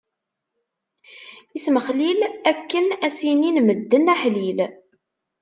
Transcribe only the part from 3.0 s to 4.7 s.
ad s-inin medden: aḥlil!